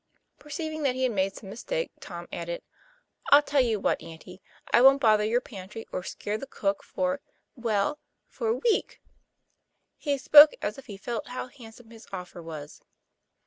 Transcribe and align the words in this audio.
Perceiving 0.39 0.81
that 0.81 0.95
he 0.95 1.03
had 1.03 1.11
made 1.11 1.35
some 1.35 1.49
mistake, 1.49 1.91
Tom 1.99 2.27
added: 2.33 2.63
"I'll 3.31 3.43
tell 3.43 3.61
you 3.61 3.79
what, 3.79 4.01
Auntie, 4.01 4.41
I 4.73 4.81
won't 4.81 4.99
bother 4.99 5.23
your 5.23 5.41
pantry, 5.41 5.85
or 5.91 6.01
scare 6.01 6.39
the 6.39 6.47
cook 6.47 6.81
for 6.81 7.21
well, 7.55 7.99
for 8.27 8.47
a 8.47 8.55
week." 8.57 8.99
He 9.97 10.17
spoke 10.17 10.53
as 10.59 10.79
if 10.79 10.87
he 10.87 10.97
felt 10.97 11.27
how 11.27 11.49
handsome 11.49 11.91
his 11.91 12.07
offer 12.11 12.41
was. 12.41 12.81